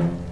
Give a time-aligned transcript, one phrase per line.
[0.00, 0.27] Oh,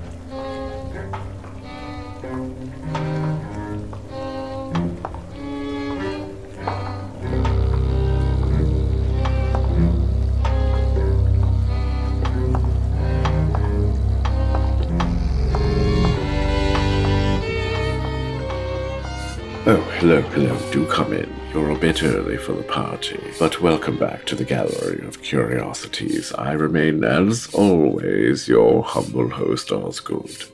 [20.08, 20.70] hello, hello.
[20.70, 21.28] Do come in.
[21.52, 26.32] You're a bit early for the party, but welcome back to the Gallery of Curiosities.
[26.34, 30.44] I remain, as always, your humble host, Osgood.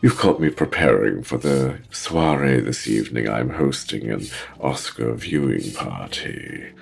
[0.00, 3.28] You've caught me preparing for the soiree this evening.
[3.28, 4.24] I'm hosting an
[4.62, 6.72] Oscar viewing party.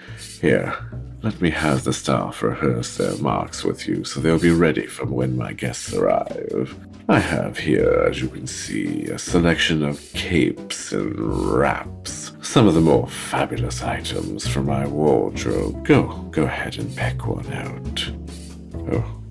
[0.41, 0.73] Here,
[1.23, 5.07] let me have the staff rehearse their marks with you so they'll be ready for
[5.07, 6.77] when my guests arrive.
[7.09, 12.33] I have here, as you can see, a selection of capes and wraps.
[12.43, 15.85] Some of the more fabulous items from my wardrobe.
[15.85, 18.11] Go, go ahead and pick one out.
[18.93, 19.23] Oh,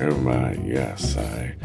[0.00, 1.56] oh my, yes, I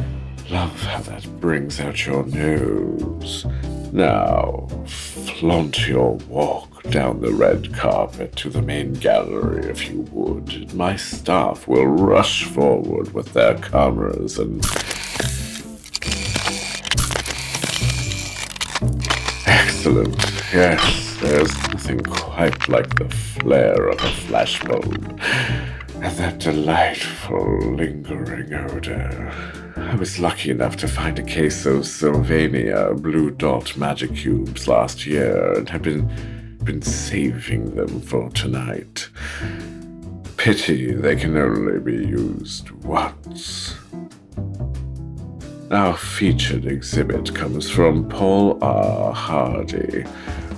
[0.50, 3.46] love how that brings out your nose.
[3.92, 10.74] Now, flaunt your walk down the red carpet to the main gallery if you would.
[10.74, 14.66] My staff will rush forward with their cameras and
[19.86, 20.16] Excellent.
[20.54, 25.20] Yes, there's nothing quite like the flare of a flash bulb.
[25.96, 29.30] And that delightful lingering odor.
[29.76, 35.06] I was lucky enough to find a case of Sylvania blue dot magic cubes last
[35.06, 39.10] year and have been been saving them for tonight.
[40.38, 43.76] Pity they can only be used once.
[45.74, 49.12] Our featured exhibit comes from Paul R.
[49.12, 50.06] Hardy,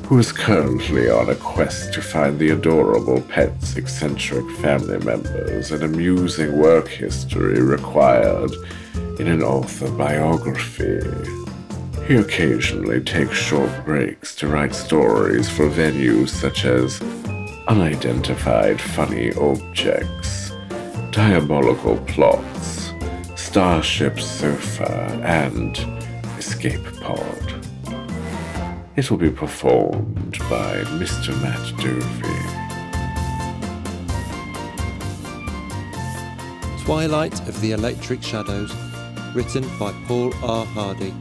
[0.07, 5.83] who is currently on a quest to find the adorable pet's eccentric family members and
[5.83, 8.51] amusing work history required
[9.17, 10.99] in an author biography.
[12.09, 17.01] He occasionally takes short breaks to write stories for venues such as
[17.69, 20.51] unidentified funny objects,
[21.11, 22.54] diabolical plots,
[23.55, 25.77] Starship Sofa and
[26.37, 27.65] Escape Pod.
[28.97, 31.31] It will be performed by Mr.
[31.41, 32.41] Matt Dovey.
[36.83, 38.75] Twilight of the Electric Shadows,
[39.33, 40.65] written by Paul R.
[40.65, 41.13] Hardy,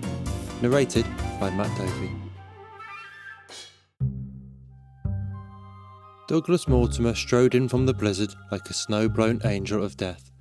[0.60, 1.06] narrated
[1.38, 2.10] by Matt Dovey.
[6.26, 10.32] Douglas Mortimer strode in from the blizzard like a snow blown angel of death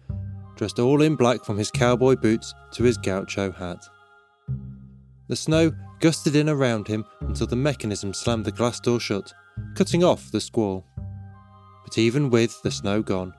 [0.55, 3.83] dressed all in black from his cowboy boots to his gaucho hat.
[5.27, 9.33] The snow gusted in around him until the mechanism slammed the glass door shut,
[9.75, 10.85] cutting off the squall.
[11.85, 13.33] But even with the snow gone,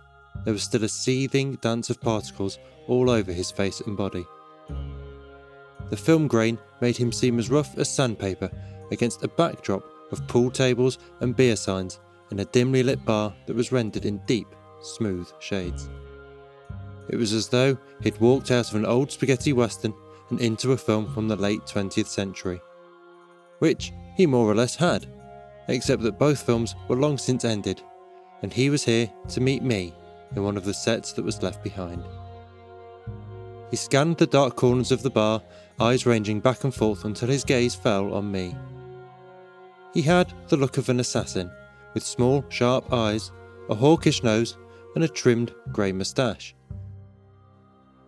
[0.44, 2.58] there was still a seething dance of particles
[2.88, 4.26] all over his face and body.
[5.91, 8.50] The film grain made him seem as rough as sandpaper
[8.91, 12.00] against a backdrop of pool tables and beer signs
[12.31, 14.48] in a dimly lit bar that was rendered in deep,
[14.82, 15.88] smooth shades.
[17.14, 19.94] It was as though he'd walked out of an old spaghetti western
[20.30, 22.60] and into a film from the late 20th century.
[23.60, 25.06] Which he more or less had,
[25.69, 27.80] except that both films were long since ended,
[28.42, 29.94] and he was here to meet me
[30.34, 32.02] in one of the sets that was left behind.
[33.70, 35.41] He scanned the dark corners of the bar,
[35.78, 38.56] eyes ranging back and forth until his gaze fell on me.
[39.92, 41.48] He had the look of an assassin,
[41.94, 43.31] with small, sharp eyes,
[43.70, 44.58] a hawkish nose,
[44.96, 46.56] and a trimmed grey moustache.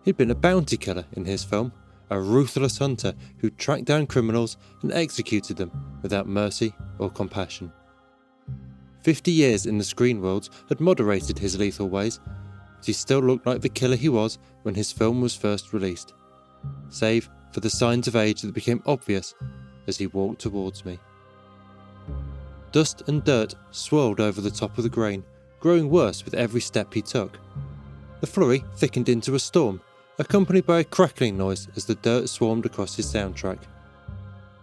[0.07, 1.73] He'd been a bounty killer in his film,
[2.09, 5.69] a ruthless hunter who tracked down criminals and executed them
[6.01, 7.73] without mercy or compassion.
[9.01, 12.21] Fifty years in the screen world had moderated his lethal ways,
[12.77, 16.13] but he still looked like the killer he was when his film was first released,
[16.87, 19.35] save for the signs of age that became obvious
[19.87, 20.97] as he walked towards me.
[22.71, 25.25] Dust and dirt swirled over the top of the grain,
[25.59, 27.37] growing worse with every step he took.
[28.21, 29.81] The flurry thickened into a storm,
[30.19, 33.59] accompanied by a crackling noise as the dirt swarmed across his soundtrack.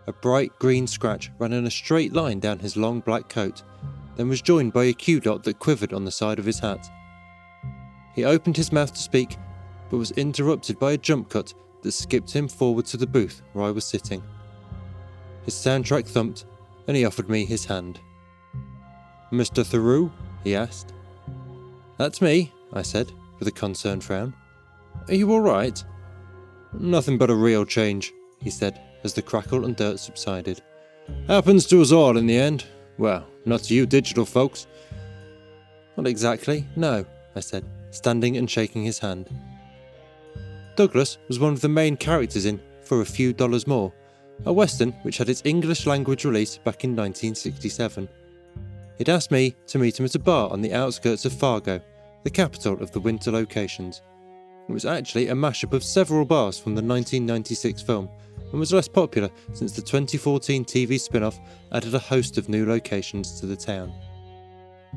[0.07, 3.63] A bright green scratch ran in a straight line down his long black coat,
[4.17, 6.89] then was joined by a cue dot that quivered on the side of his hat.
[8.15, 9.37] He opened his mouth to speak,
[9.91, 13.65] but was interrupted by a jump cut that skipped him forward to the booth where
[13.65, 14.23] I was sitting.
[15.45, 16.47] His soundtrack thumped,
[16.87, 18.01] and he offered me his hand.
[19.33, 19.65] Mr.
[19.65, 20.11] Theroux?
[20.43, 20.93] he asked.
[21.97, 24.35] That's me, I said, with a concerned frown.
[25.09, 25.85] Are you alright?
[26.73, 30.63] Nothing but a reel change, he said as the crackle and dirt subsided.
[31.29, 32.65] Happens to us all in the end.
[32.97, 34.67] Well, not to you digital folks.
[35.97, 37.05] Not exactly, no,
[37.37, 39.29] I said, standing and shaking his hand.
[40.75, 43.93] Douglas was one of the main characters in For a Few Dollars More,
[44.47, 48.09] a western which had its English language release back in 1967.
[48.99, 51.81] He'd asked me to meet him at a bar on the outskirts of Fargo,
[52.25, 54.01] the capital of the winter locations.
[54.69, 58.09] It was actually a mashup of several bars from the 1996 film
[58.51, 61.39] and was less popular since the 2014 TV spin off
[61.73, 63.93] added a host of new locations to the town.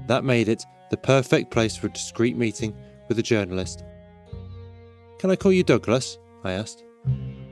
[0.07, 2.75] That made it the perfect place for a discreet meeting
[3.09, 3.83] with a journalist.
[5.19, 6.17] Can I call you Douglas?
[6.43, 6.83] I asked.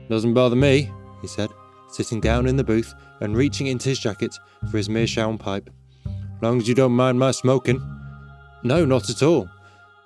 [0.08, 0.90] Doesn't bother me,
[1.20, 1.50] he said,
[1.90, 4.34] sitting down in the booth and reaching into his jacket
[4.70, 5.68] for his meerschaum pipe.
[6.40, 7.82] Long as you don't mind my smoking.
[8.62, 9.48] No, not at all.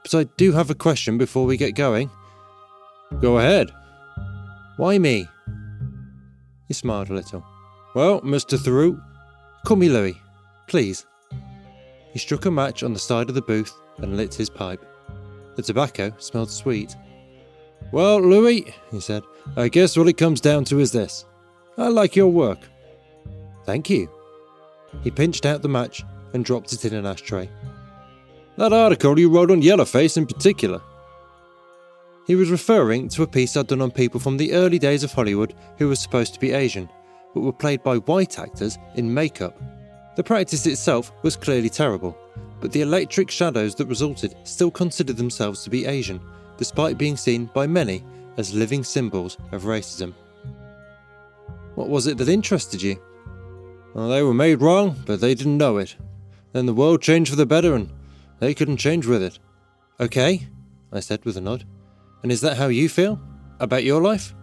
[0.03, 2.11] But I do have a question before we get going.
[3.21, 3.71] Go ahead.
[4.77, 5.29] Why me?
[6.69, 7.45] He smiled a little.
[7.95, 8.57] Well, Mr.
[8.57, 9.03] Theroux,
[9.67, 10.17] call me Louis,
[10.69, 11.05] please.
[12.13, 14.85] He struck a match on the side of the booth and lit his pipe.
[15.57, 16.97] The tobacco smelled sweet.
[17.93, 19.23] Well, Louis, he said,
[19.57, 21.25] I guess what it comes down to is this.
[21.77, 22.61] I like your work.
[23.65, 24.09] Thank you.
[25.03, 27.49] He pinched out the match and dropped it in an ashtray.
[28.61, 30.83] That article you wrote on Yellowface in particular.
[32.27, 35.15] He was referring to a piece I'd done on people from the early days of
[35.15, 36.87] Hollywood who were supposed to be Asian,
[37.33, 39.59] but were played by white actors in makeup.
[40.15, 42.15] The practice itself was clearly terrible,
[42.61, 46.21] but the electric shadows that resulted still considered themselves to be Asian,
[46.59, 48.05] despite being seen by many
[48.37, 50.13] as living symbols of racism.
[51.77, 53.01] What was it that interested you?
[53.95, 55.97] Well, they were made wrong, but they didn't know it.
[56.53, 57.89] Then the world changed for the better, and
[58.41, 59.39] they couldn't change with it.
[60.01, 60.49] Okay,
[60.93, 61.65] I said with a nod.
[62.23, 63.21] And is that how you feel?
[63.61, 64.35] About your life?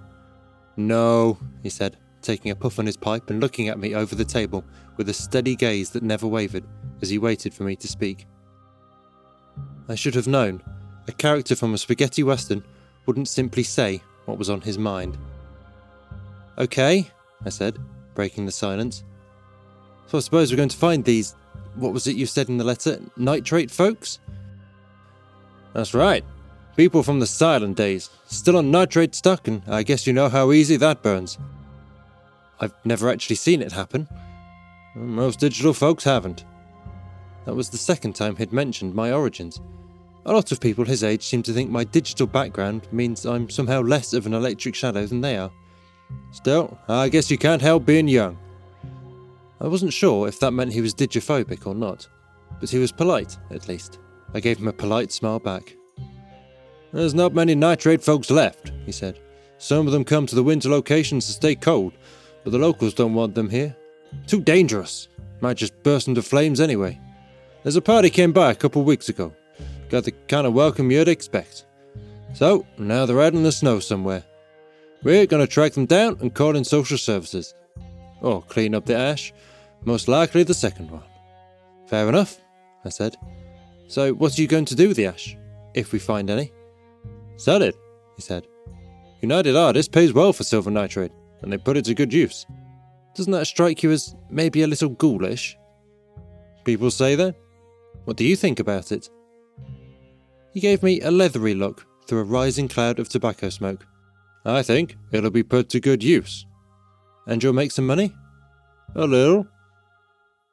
[0.77, 4.25] No, he said, taking a puff on his pipe and looking at me over the
[4.25, 4.63] table
[4.95, 6.63] with a steady gaze that never wavered
[7.01, 8.27] as he waited for me to speak.
[9.89, 10.61] I should have known.
[11.07, 12.63] A character from a spaghetti western
[13.05, 15.17] wouldn't simply say what was on his mind.
[16.57, 17.09] Okay,
[17.45, 17.77] I said,
[18.13, 19.03] breaking the silence.
[20.07, 21.35] So I suppose we're going to find these
[21.77, 22.99] what was it you said in the letter?
[23.15, 24.19] Nitrate folks?
[25.73, 26.23] That's right.
[26.75, 28.09] People from the silent days.
[28.27, 31.37] Still on nitrate stuck, and I guess you know how easy that burns.
[32.59, 34.07] I've never actually seen it happen.
[34.95, 36.45] Most digital folks haven't.
[37.45, 39.61] That was the second time he'd mentioned my origins.
[40.25, 43.81] A lot of people his age seem to think my digital background means I'm somehow
[43.81, 45.51] less of an electric shadow than they are.
[46.31, 48.37] Still, I guess you can't help being young.
[49.59, 52.07] I wasn't sure if that meant he was digiphobic or not,
[52.59, 53.99] but he was polite, at least.
[54.33, 55.75] I gave him a polite smile back.
[56.93, 59.19] There's not many nitrate folks left, he said.
[59.57, 61.93] Some of them come to the winter locations to stay cold,
[62.43, 63.75] but the locals don't want them here.
[64.27, 65.07] Too dangerous.
[65.41, 66.99] Might just burst into flames anyway.
[67.63, 69.33] There's a party came by a couple weeks ago.
[69.89, 71.65] Got the kind of welcome you'd expect.
[72.33, 74.23] So, now they're out in the snow somewhere.
[75.03, 77.53] We're gonna track them down and call in social services.
[78.21, 79.33] Or clean up the ash,
[79.85, 81.03] most likely the second one.
[81.87, 82.37] Fair enough,
[82.83, 83.15] I said.
[83.87, 85.37] So, what are you going to do with the ash,
[85.73, 86.51] if we find any?
[87.37, 87.75] Sell it,
[88.15, 88.47] he said.
[89.21, 91.11] United Artists pays well for silver nitrate,
[91.41, 92.45] and they put it to good use.
[93.15, 95.57] Doesn't that strike you as maybe a little ghoulish?
[96.65, 97.35] People say that.
[98.05, 99.09] What do you think about it?
[100.53, 103.85] He gave me a leathery look through a rising cloud of tobacco smoke.
[104.45, 106.45] I think it'll be put to good use.
[107.27, 108.15] And you'll make some money?
[108.95, 109.45] A little.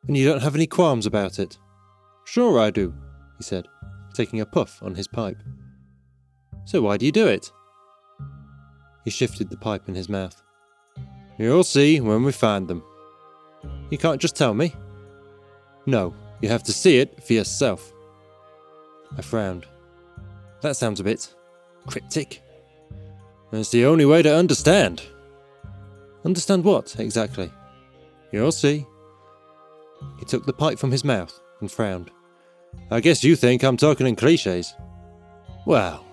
[0.07, 1.57] And you don't have any qualms about it?
[2.27, 2.93] Sure, I do,
[3.39, 3.69] he said,
[4.13, 5.39] taking a puff on his pipe.
[6.67, 7.51] So why do you do it?
[9.05, 10.43] He shifted the pipe in his mouth.
[11.39, 12.83] You'll see when we find them.
[13.91, 14.75] You can't just tell me.
[15.87, 17.93] No, you have to see it for yourself.
[19.17, 19.67] I frowned.
[20.63, 21.33] That sounds a bit
[21.87, 22.43] cryptic.
[23.53, 25.03] It's the only way to understand.
[26.25, 27.53] Understand what, exactly?
[28.33, 28.87] You'll see.
[30.19, 32.11] He took the pipe from his mouth and frowned.
[32.91, 34.75] I guess you think I'm talking in cliches.
[35.67, 36.05] Well,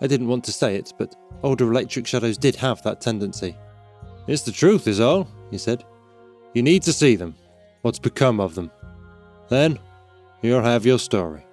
[0.00, 3.56] I didn't want to say it, but older electric shadows did have that tendency.
[4.26, 5.84] It's the truth, is all, he said.
[6.54, 7.34] You need to see them,
[7.82, 8.70] what's become of them.
[9.48, 9.78] Then,
[10.42, 11.44] you'll have your story.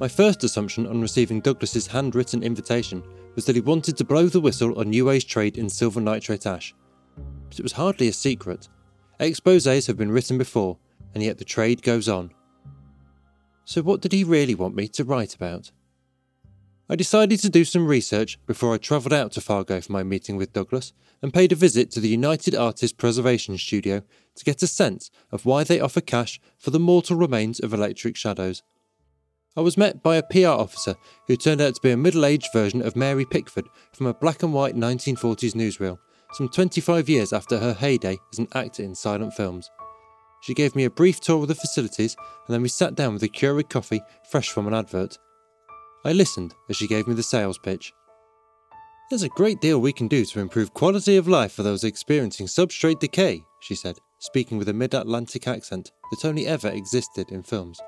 [0.00, 3.02] My first assumption on receiving Douglas's handwritten invitation
[3.34, 6.74] was that he wanted to blow the whistle on Age trade in silver nitrate ash.
[7.48, 8.68] But it was hardly a secret.
[9.20, 10.78] Exposés have been written before,
[11.14, 12.32] and yet the trade goes on.
[13.64, 15.70] So, what did he really want me to write about?
[16.88, 20.36] I decided to do some research before I travelled out to Fargo for my meeting
[20.36, 24.02] with Douglas and paid a visit to the United Artists Preservation Studio
[24.34, 28.16] to get a sense of why they offer cash for the mortal remains of electric
[28.16, 28.62] shadows.
[29.56, 30.96] I was met by a PR officer
[31.28, 34.42] who turned out to be a middle aged version of Mary Pickford from a black
[34.42, 35.98] and white 1940s newsreel,
[36.32, 39.70] some 25 years after her heyday as an actor in silent films.
[40.40, 43.22] She gave me a brief tour of the facilities and then we sat down with
[43.22, 45.18] a Keurig coffee fresh from an advert.
[46.04, 47.92] I listened as she gave me the sales pitch.
[49.08, 52.46] There's a great deal we can do to improve quality of life for those experiencing
[52.46, 57.44] substrate decay, she said, speaking with a mid Atlantic accent that only ever existed in
[57.44, 57.78] films.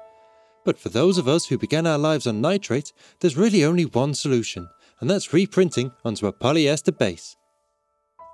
[0.66, 4.14] But for those of us who began our lives on nitrate, there's really only one
[4.14, 4.68] solution,
[5.00, 7.36] and that's reprinting onto a polyester base.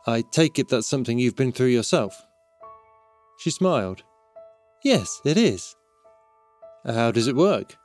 [0.06, 2.20] I take it that's something you've been through yourself.
[3.38, 4.02] She smiled.
[4.82, 5.76] Yes, it is.
[6.86, 7.76] How does it work?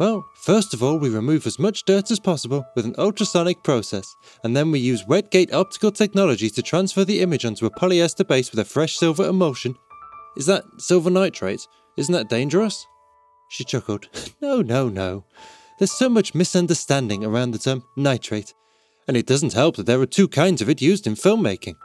[0.00, 4.16] Well, first of all, we remove as much dirt as possible with an ultrasonic process,
[4.42, 8.26] and then we use wet gate optical technology to transfer the image onto a polyester
[8.26, 9.76] base with a fresh silver emulsion.
[10.38, 11.68] Is that silver nitrate?
[11.98, 12.86] Isn't that dangerous?
[13.52, 14.08] She chuckled.
[14.40, 15.24] No, no, no.
[15.78, 18.54] There's so much misunderstanding around the term nitrate,
[19.06, 21.76] and it doesn't help that there are two kinds of it used in filmmaking.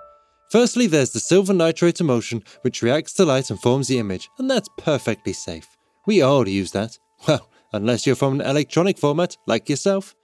[0.50, 4.50] Firstly, there's the silver nitrate emulsion, which reacts to light and forms the image, and
[4.50, 5.68] that's perfectly safe.
[6.06, 6.98] We all use that.
[7.28, 10.16] Well, unless you're from an electronic format, like yourself.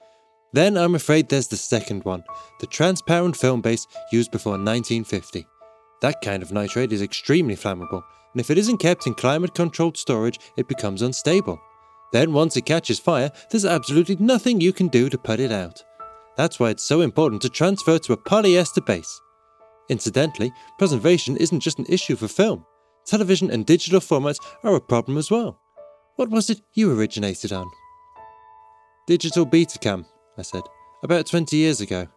[0.54, 2.24] Then I'm afraid there's the second one,
[2.62, 5.46] the transparent film base used before 1950.
[6.04, 9.96] That kind of nitrate is extremely flammable and if it isn't kept in climate controlled
[9.96, 11.62] storage, it becomes unstable.
[12.12, 15.84] Then, once it catches fire, there's absolutely nothing you can do to put it out.
[16.36, 19.22] That's why it's so important to transfer to a polyester base.
[19.90, 22.66] Incidentally, preservation isn't just an issue for film.
[23.06, 25.60] Television and digital formats are a problem as well.
[26.16, 27.70] What was it you originated on?
[29.08, 30.06] Digital Betacam,
[30.38, 30.64] I said,
[31.04, 32.08] about 20 years ago.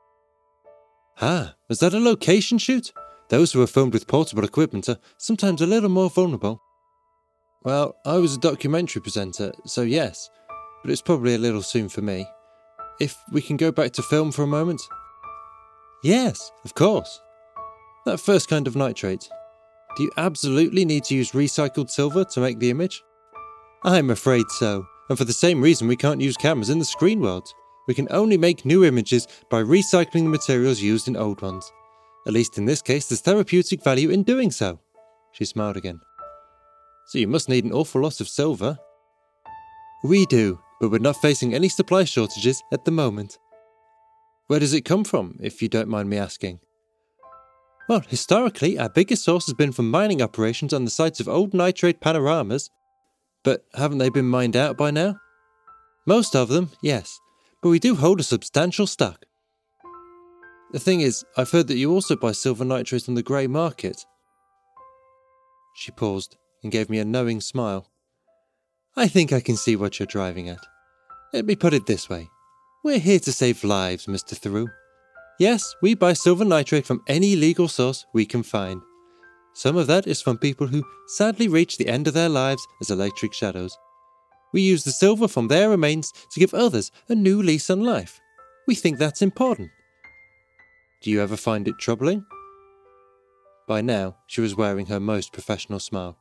[1.21, 2.93] Ah, was that a location shoot?
[3.29, 6.63] Those who are filmed with portable equipment are sometimes a little more vulnerable.
[7.65, 10.31] Well, I was a documentary presenter, so yes,
[10.83, 12.27] but it's probably a little soon for me.
[13.01, 14.81] If we can go back to film for a moment?
[16.05, 17.21] Yes, of course.
[18.05, 19.29] That first kind of nitrate.
[19.97, 23.03] Do you absolutely need to use recycled silver to make the image?
[23.83, 27.21] I'm afraid so, and for the same reason we can't use cameras in the screen
[27.21, 27.49] world.
[27.89, 31.71] We can only make new images by recycling the materials used in old ones.
[32.27, 34.81] At least in this case, there's therapeutic value in doing so.
[35.33, 36.01] She smiled again.
[37.07, 38.79] So you must need an awful lot of silver.
[40.03, 43.39] We do, but we're not facing any supply shortages at the moment.
[44.49, 46.61] Where does it come from, if you don't mind me asking?
[47.89, 51.55] Well, historically, our biggest source has been from mining operations on the sites of old
[51.55, 52.71] nitrate panoramas.
[53.45, 55.21] But haven't they been mined out by now?
[56.07, 57.21] Most of them, yes,
[57.63, 59.25] but we do hold a substantial stock.
[60.73, 64.05] The thing is, I've heard that you also buy silver nitrate on the grey market.
[65.75, 67.91] She paused and gave me a knowing smile.
[68.97, 70.67] I think I can see what you're driving at.
[71.33, 72.29] Let me put it this way
[72.83, 74.35] We're here to save lives, Mr.
[74.35, 74.69] Theroux.
[75.39, 78.81] Yes, we buy silver nitrate from any legal source we can find.
[79.55, 82.91] Some of that is from people who sadly reach the end of their lives as
[82.91, 83.77] electric shadows.
[84.53, 88.19] We use the silver from their remains to give others a new lease on life.
[88.67, 89.71] We think that's important.
[91.03, 92.25] Do you ever find it troubling?
[93.69, 96.17] By now, she was wearing her most professional smile.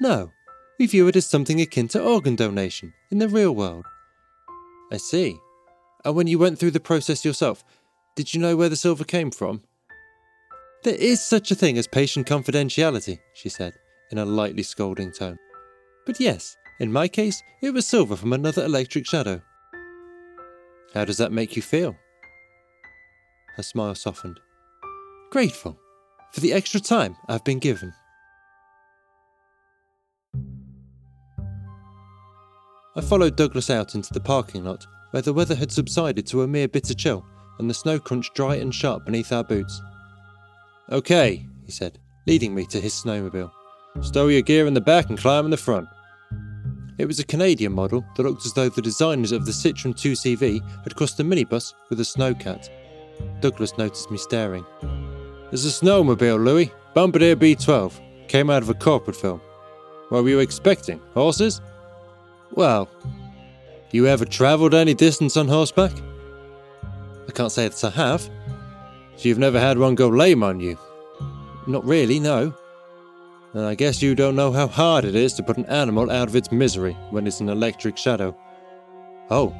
[0.00, 0.30] No,
[0.78, 3.84] we view it as something akin to organ donation in the real world.
[4.92, 5.36] I see.
[6.04, 7.64] And when you went through the process yourself,
[8.14, 9.62] did you know where the silver came from?
[10.84, 13.74] There is such a thing as patient confidentiality, she said,
[14.10, 15.38] in a lightly scolding tone.
[16.06, 19.42] But yes, in my case, it was silver from another electric shadow.
[20.94, 21.96] How does that make you feel?
[23.56, 24.38] Her smile softened.
[25.30, 25.78] Grateful
[26.32, 27.92] for the extra time I've been given.
[32.94, 36.46] I followed Douglas out into the parking lot, where the weather had subsided to a
[36.46, 37.24] mere bitter chill
[37.58, 39.80] and the snow crunched dry and sharp beneath our boots.
[40.90, 43.50] Okay, he said, leading me to his snowmobile.
[44.02, 45.88] Stow your gear in the back and climb in the front.
[46.98, 50.60] It was a Canadian model that looked as though the designers of the Citroen 2CV
[50.82, 52.68] had crossed a minibus with a snowcat.
[53.40, 54.64] Douglas noticed me staring.
[55.50, 56.72] There's a snowmobile, Louis.
[56.94, 57.92] Bombardier B12.
[58.28, 59.40] Came out of a corporate film.
[60.08, 61.00] What were you expecting?
[61.14, 61.60] Horses?
[62.52, 62.88] Well,
[63.90, 65.92] you ever travelled any distance on horseback?
[67.28, 68.22] I can't say that I have.
[69.16, 70.78] So you've never had one go lame on you?
[71.66, 72.54] Not really, no.
[73.54, 76.28] And I guess you don't know how hard it is to put an animal out
[76.28, 78.36] of its misery when it's an electric shadow.
[79.30, 79.54] Oh,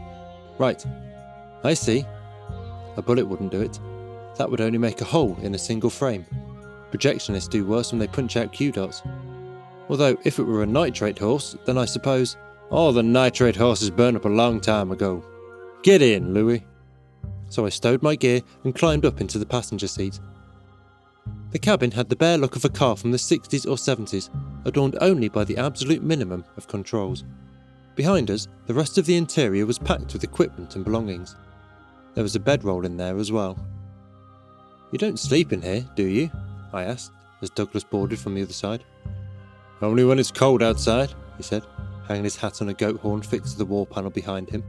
[0.58, 0.84] right.
[1.64, 2.04] I see.
[2.96, 3.78] A bullet wouldn't do it.
[4.36, 6.26] That would only make a hole in a single frame.
[6.90, 9.02] Projectionists do worse when they punch out cue dots.
[9.88, 12.36] Although, if it were a nitrate horse, then I suppose
[12.70, 15.24] All the nitrate horses burned up a long time ago.
[15.82, 16.64] Get in, Louis.
[17.48, 20.18] So I stowed my gear and climbed up into the passenger seat.
[21.52, 24.30] The cabin had the bare look of a car from the 60s or 70s,
[24.64, 27.24] adorned only by the absolute minimum of controls.
[27.94, 31.36] Behind us, the rest of the interior was packed with equipment and belongings.
[32.16, 33.58] There was a bedroll in there as well.
[34.90, 36.30] You don't sleep in here, do you?
[36.73, 38.82] I asked, as Douglas boarded from the other side.
[39.82, 41.66] Only when it's cold outside, he said,
[42.08, 44.64] hanging his hat on a goat horn fixed to the wall panel behind him.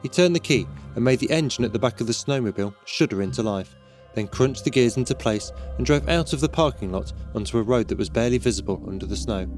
[0.00, 3.20] He turned the key and made the engine at the back of the snowmobile shudder
[3.20, 3.74] into life,
[4.14, 7.62] then crunched the gears into place and drove out of the parking lot onto a
[7.62, 9.48] road that was barely visible under the snow.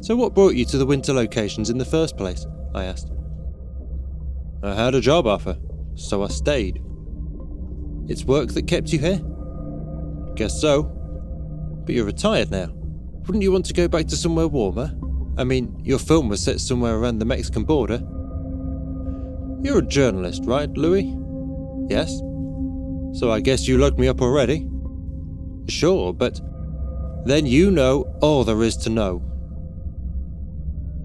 [0.00, 2.44] So, what brought you to the winter locations in the first place?
[2.74, 3.12] I asked.
[4.66, 5.58] I had a job offer,
[5.94, 6.82] so I stayed.
[8.08, 9.20] It's work that kept you here?
[10.36, 10.84] Guess so.
[11.84, 12.68] But you're retired now.
[13.26, 14.94] Wouldn't you want to go back to somewhere warmer?
[15.36, 17.98] I mean, your film was set somewhere around the Mexican border.
[19.62, 21.14] You're a journalist, right, Louis?
[21.88, 22.18] Yes.
[23.18, 24.68] So I guess you looked me up already?
[25.68, 26.40] Sure, but
[27.24, 29.22] then you know all there is to know.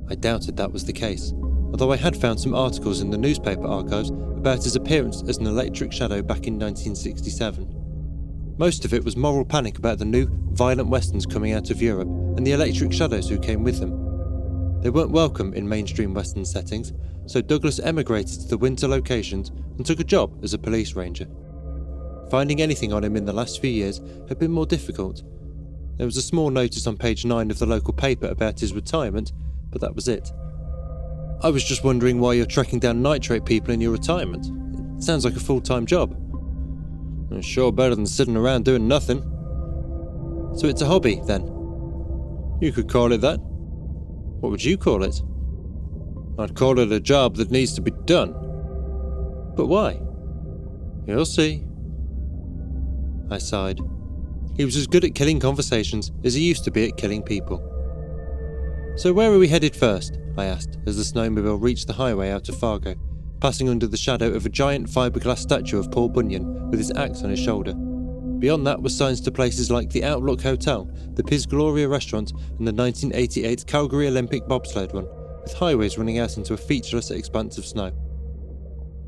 [0.10, 1.34] I doubted that was the case,
[1.71, 5.47] although I had found some articles in the newspaper archives about his appearance as an
[5.47, 8.55] electric shadow back in 1967.
[8.57, 12.07] Most of it was moral panic about the new, violent westerns coming out of Europe
[12.07, 14.81] and the electric shadows who came with them.
[14.81, 16.93] They weren't welcome in mainstream western settings,
[17.25, 21.27] so Douglas emigrated to the winter locations and took a job as a police ranger.
[22.29, 25.23] Finding anything on him in the last few years had been more difficult.
[25.97, 29.33] There was a small notice on page 9 of the local paper about his retirement,
[29.69, 30.31] but that was it.
[31.41, 34.48] I was just wondering why you're tracking down nitrate people in your retirement.
[34.98, 36.17] It sounds like a full time job.
[37.31, 39.22] It's sure better than sitting around doing nothing.
[40.58, 41.43] So it's a hobby, then?
[42.60, 43.39] You could call it that.
[43.39, 45.22] What would you call it?
[46.38, 48.34] I'd call it a job that needs to be done.
[49.56, 50.02] But why?
[51.08, 51.63] You'll see.
[53.32, 53.80] I sighed.
[54.58, 57.68] He was as good at killing conversations as he used to be at killing people.
[58.99, 60.19] So, where are we headed first?
[60.38, 62.95] I asked as the snowmobile reached the highway out of Fargo,
[63.39, 67.23] passing under the shadow of a giant fiberglass statue of Paul Bunyan with his axe
[67.23, 67.73] on his shoulder.
[67.75, 72.67] Beyond that were signs to places like the Overlook Hotel, the Piz Gloria restaurant, and
[72.67, 75.07] the 1988 Calgary Olympic bobsled run,
[75.43, 77.93] with highways running out into a featureless expanse of snow.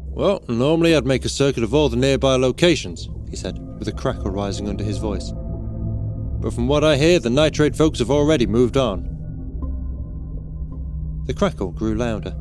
[0.07, 3.91] Well, normally I'd make a circuit of all the nearby locations, he said, with a
[3.91, 5.33] crackle rising under his voice.
[5.33, 9.10] But from what I hear, the nitrate folks have already moved on.
[11.31, 12.35] The crackle grew louder.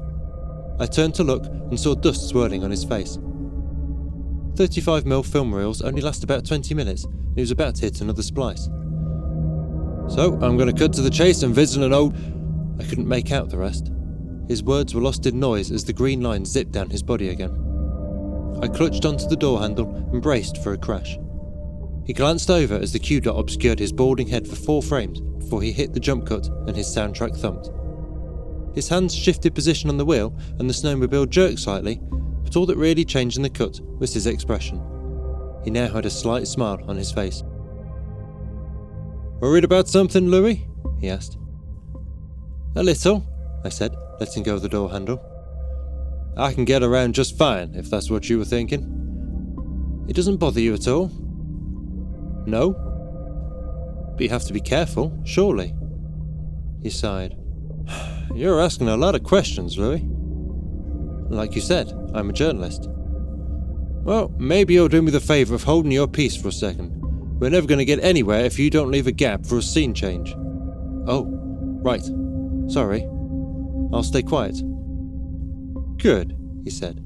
[0.81, 3.18] I turned to look and saw dust swirling on his face.
[4.55, 8.24] 35mm film reels only last about 20 minutes, and he was about to hit another
[8.24, 8.64] splice.
[10.09, 12.16] So, I'm going to cut to the chase and visit an old.
[12.81, 13.92] I couldn't make out the rest.
[14.48, 17.53] His words were lost in noise as the green line zipped down his body again.
[18.61, 21.16] I clutched onto the door handle and braced for a crash.
[22.07, 25.62] He glanced over as the cue dot obscured his balding head for four frames before
[25.62, 27.70] he hit the jump cut and his soundtrack thumped.
[28.74, 32.00] His hands shifted position on the wheel and the snowmobile jerked slightly,
[32.44, 34.83] but all that really changed in the cut was his expression.
[35.64, 37.42] He now had a slight smile on his face.
[39.40, 40.66] Worried about something, Louis?
[41.00, 41.38] he asked.
[42.76, 43.26] A little,
[43.64, 45.20] I said, letting go of the door handle.
[46.37, 50.04] I can get around just fine, if that's what you were thinking.
[50.09, 51.11] It doesn't bother you at all?
[52.46, 52.72] No?
[54.12, 55.74] But you have to be careful, surely.
[56.83, 57.37] He sighed.
[58.35, 60.03] You're asking a lot of questions, Louis.
[61.29, 62.88] Like you said, I'm a journalist.
[62.88, 66.90] Well, maybe you'll do me the favour of holding your peace for a second.
[67.38, 69.95] We're never going to get anywhere if you don't leave a gap for a scene
[69.95, 70.35] change.
[71.07, 71.27] Oh,
[71.83, 72.03] right.
[72.69, 73.03] Sorry.
[73.93, 74.57] I'll stay quiet.
[75.99, 77.05] Good, he said.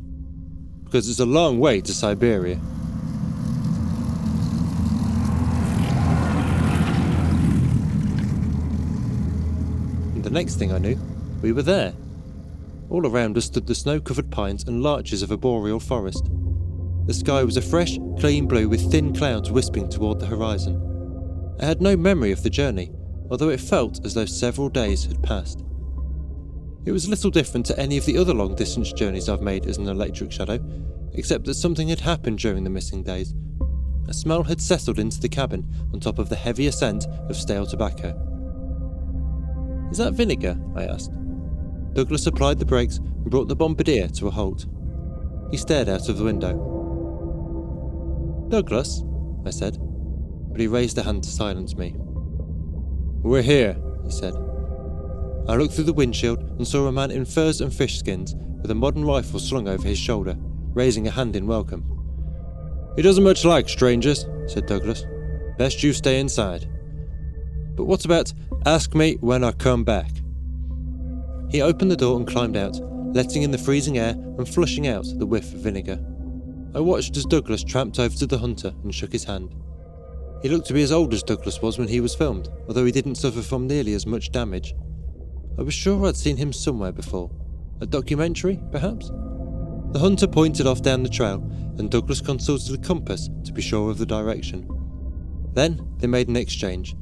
[0.84, 2.60] Because it's a long way to Siberia.
[10.22, 10.98] The next thing I knew,
[11.44, 11.92] we were there.
[12.88, 16.30] All around us stood the snow covered pines and larches of a boreal forest.
[17.04, 20.80] The sky was a fresh, clean blue with thin clouds wisping toward the horizon.
[21.60, 22.92] I had no memory of the journey,
[23.30, 25.62] although it felt as though several days had passed.
[26.86, 29.76] It was little different to any of the other long distance journeys I've made as
[29.76, 30.58] an electric shadow,
[31.12, 33.34] except that something had happened during the missing days.
[34.08, 37.66] A smell had settled into the cabin on top of the heavier scent of stale
[37.66, 38.18] tobacco.
[39.90, 40.58] Is that vinegar?
[40.74, 41.12] I asked.
[41.94, 44.66] Douglas applied the brakes and brought the bombardier to a halt.
[45.50, 46.52] He stared out of the window.
[48.48, 49.04] Douglas,
[49.46, 49.78] I said,
[50.50, 51.94] but he raised a hand to silence me.
[53.22, 54.34] We're here, he said.
[55.48, 58.70] I looked through the windshield and saw a man in furs and fish skins with
[58.70, 60.36] a modern rifle slung over his shoulder,
[60.72, 61.84] raising a hand in welcome.
[62.96, 65.04] He doesn't much like strangers, said Douglas.
[65.58, 66.68] Best you stay inside.
[67.76, 68.32] But what about
[68.66, 70.10] ask me when I come back?
[71.54, 72.80] He opened the door and climbed out,
[73.14, 76.04] letting in the freezing air and flushing out the whiff of vinegar.
[76.74, 79.54] I watched as Douglas tramped over to the hunter and shook his hand.
[80.42, 82.90] He looked to be as old as Douglas was when he was filmed, although he
[82.90, 84.74] didn't suffer from nearly as much damage.
[85.56, 87.30] I was sure I'd seen him somewhere before.
[87.80, 89.12] A documentary, perhaps?
[89.92, 91.36] The hunter pointed off down the trail,
[91.78, 94.68] and Douglas consulted the compass to be sure of the direction.
[95.52, 96.96] Then they made an exchange.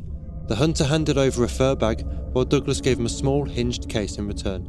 [0.49, 4.19] The hunter handed over a fur bag, while Douglas gave him a small hinged case
[4.19, 4.69] in return.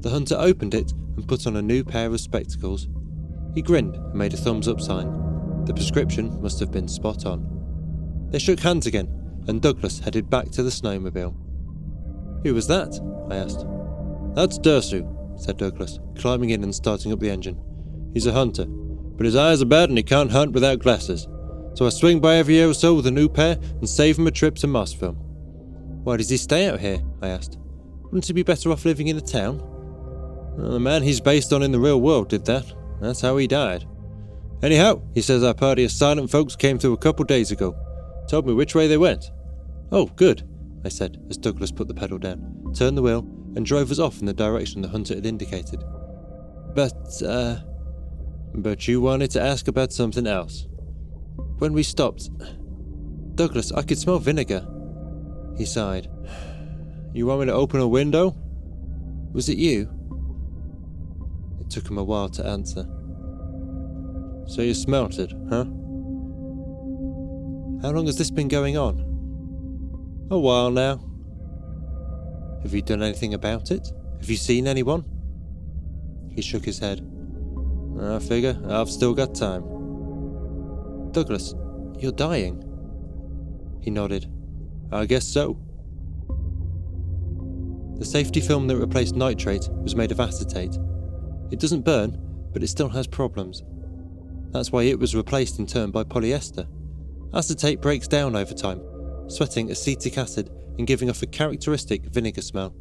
[0.00, 2.88] The hunter opened it and put on a new pair of spectacles.
[3.54, 5.64] He grinned and made a thumbs up sign.
[5.64, 8.28] The prescription must have been spot on.
[8.30, 9.08] They shook hands again,
[9.48, 11.34] and Douglas headed back to the snowmobile.
[12.44, 12.98] Who was that?
[13.30, 13.66] I asked.
[14.34, 17.60] That's Dersu, said Douglas, climbing in and starting up the engine.
[18.14, 21.26] He's a hunter, but his eyes are bad and he can't hunt without glasses.
[21.78, 24.26] So I swing by every year or so with a new pair and save him
[24.26, 25.14] a trip to Mossville.
[26.02, 27.00] Why does he stay out here?
[27.22, 27.56] I asked.
[28.02, 29.60] Wouldn't he be better off living in a town?
[30.56, 32.64] Well, the man he's based on in the real world did that.
[33.00, 33.86] That's how he died.
[34.60, 37.76] Anyhow, he says our party of silent folks came through a couple days ago.
[38.28, 39.30] Told me which way they went.
[39.92, 40.42] Oh, good,
[40.84, 43.20] I said as Douglas put the pedal down, turned the wheel,
[43.54, 45.84] and drove us off in the direction the hunter had indicated.
[46.74, 47.58] But, uh.
[48.52, 50.66] But you wanted to ask about something else.
[51.58, 52.30] When we stopped.
[53.34, 54.66] Douglas, I could smell vinegar.
[55.56, 56.08] He sighed.
[57.12, 58.36] You want me to open a window?
[59.32, 59.88] Was it you?
[61.60, 62.86] It took him a while to answer.
[64.46, 65.64] So you smelt it, huh?
[67.82, 69.00] How long has this been going on?
[70.30, 71.00] A while now.
[72.62, 73.88] Have you done anything about it?
[74.20, 75.04] Have you seen anyone?
[76.34, 77.00] He shook his head.
[78.00, 79.77] I figure I've still got time.
[81.12, 81.54] Douglas,
[81.98, 82.64] you're dying.
[83.80, 84.30] He nodded.
[84.92, 85.58] I guess so.
[87.98, 90.78] The safety film that replaced nitrate was made of acetate.
[91.50, 92.18] It doesn't burn,
[92.52, 93.64] but it still has problems.
[94.50, 96.68] That's why it was replaced in turn by polyester.
[97.34, 98.80] Acetate breaks down over time,
[99.26, 102.74] sweating acetic acid and giving off a characteristic vinegar smell.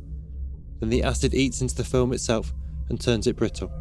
[0.80, 2.54] Then the acid eats into the film itself
[2.90, 3.72] and turns it brittle.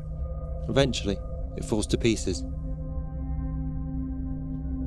[0.69, 1.19] Eventually,
[1.57, 2.43] it falls to pieces.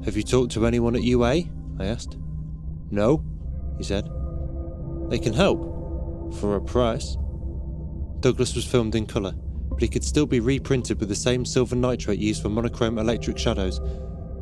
[0.06, 1.44] Have you talked to anyone at UA?
[1.80, 2.18] I asked.
[2.90, 3.24] No,
[3.78, 4.10] he said.
[5.10, 6.36] They can help.
[6.40, 7.18] For a price.
[8.20, 9.34] Douglas was filmed in colour,
[9.70, 13.38] but he could still be reprinted with the same silver nitrate used for monochrome electric
[13.38, 13.80] shadows,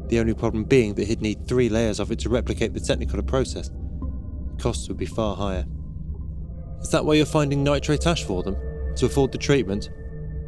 [0.08, 3.26] the only problem being that he'd need three layers of it to replicate the Technicolor
[3.26, 3.72] process.
[4.60, 5.66] Costs would be far higher.
[6.82, 8.58] Is that why you're finding nitrate ash for them?
[8.96, 9.90] To afford the treatment?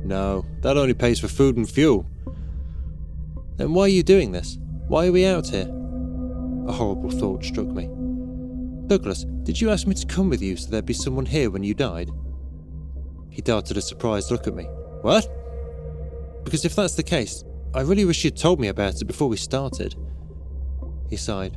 [0.03, 2.05] No, that only pays for food and fuel.
[3.57, 4.57] Then why are you doing this?
[4.89, 5.69] Why are we out here?
[6.67, 7.87] A horrible thought struck me.
[8.87, 11.63] Douglas, did you ask me to come with you so there'd be someone here when
[11.63, 12.09] you died?
[13.29, 14.63] He darted a surprised look at me.
[15.03, 15.29] What?
[16.43, 17.43] Because if that's the case,
[17.75, 19.95] I really wish you'd told me about it before we started.
[21.07, 21.55] He sighed.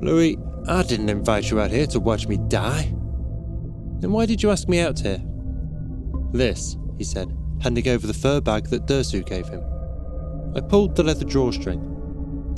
[0.00, 2.92] Louis, I didn't invite you out here to watch me die.
[4.00, 5.22] Then why did you ask me out here?
[6.32, 9.62] This, he said, handing over the fur bag that Dersu gave him.
[10.56, 11.94] I pulled the leather drawstring.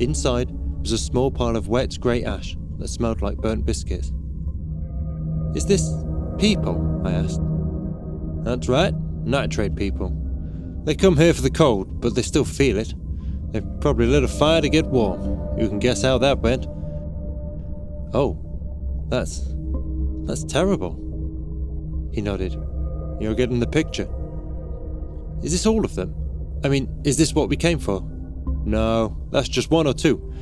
[0.01, 4.13] Inside was a small pile of wet grey ash that smelled like burnt biscuits.
[5.55, 5.93] Is this
[6.39, 7.03] people?
[7.05, 7.41] I asked.
[8.43, 8.95] That's right,
[9.27, 10.17] nitrate people.
[10.85, 12.95] They come here for the cold, but they still feel it.
[13.53, 15.61] They probably lit a fire to get warm.
[15.61, 16.67] You can guess how that went.
[18.15, 18.39] Oh,
[19.09, 19.53] that's.
[20.25, 20.97] that's terrible.
[22.11, 22.55] He nodded.
[23.21, 24.09] You're getting the picture.
[25.43, 26.15] Is this all of them?
[26.65, 28.01] I mean, is this what we came for?
[28.65, 30.33] No, that's just one or two.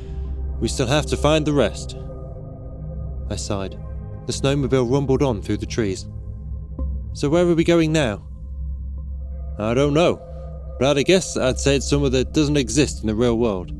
[0.59, 1.95] We still have to find the rest.
[3.29, 3.79] I sighed.
[4.25, 6.07] The snowmobile rumbled on through the trees.
[7.13, 8.25] So where are we going now?
[9.57, 10.21] I don't know,
[10.79, 13.73] but I guess I'd say it's somewhere that doesn't exist in the real world.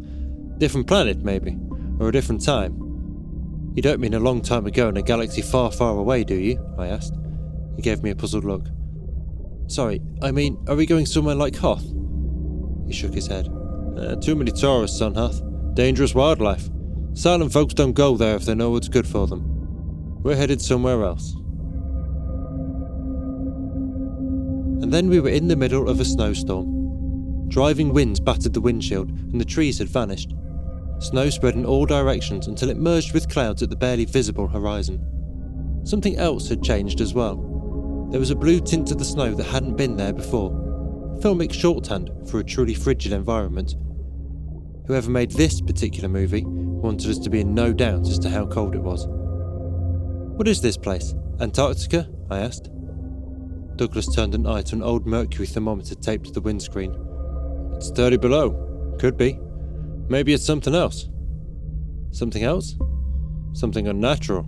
[0.59, 1.57] Different planet, maybe,
[1.99, 2.73] or a different time.
[3.75, 6.59] You don't mean a long time ago in a galaxy far, far away, do you?
[6.77, 7.13] I asked.
[7.75, 8.67] He gave me a puzzled look.
[9.67, 11.85] Sorry, I mean, are we going somewhere like Hoth?
[12.87, 13.47] He shook his head.
[13.99, 15.41] Uh, too many tourists on Hoth.
[15.73, 16.69] Dangerous wildlife.
[17.15, 19.43] Silent folks don't go there if they know what's good for them.
[20.23, 21.33] We're headed somewhere else.
[24.81, 27.49] And then we were in the middle of a snowstorm.
[27.49, 30.33] Driving winds battered the windshield, and the trees had vanished.
[30.99, 35.05] Snow spread in all directions until it merged with clouds at the barely visible horizon.
[35.83, 37.35] something else had changed as well.
[38.11, 40.51] There was a blue tint to the snow that hadn't been there before.
[41.19, 43.75] Filmic shorthand for a truly frigid environment.
[44.89, 48.47] Whoever made this particular movie wanted us to be in no doubt as to how
[48.47, 49.05] cold it was.
[49.07, 51.13] What is this place?
[51.39, 52.09] Antarctica?
[52.31, 52.71] I asked.
[53.75, 56.97] Douglas turned an eye to an old mercury thermometer taped to the windscreen.
[57.75, 58.95] It's 30 below.
[58.99, 59.39] Could be.
[60.09, 61.07] Maybe it's something else.
[62.09, 62.75] Something else?
[63.53, 64.47] Something unnatural.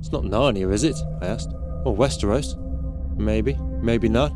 [0.00, 0.98] It's not Narnia, is it?
[1.22, 1.54] I asked.
[1.86, 2.58] Or Westeros?
[3.16, 4.34] Maybe, maybe not.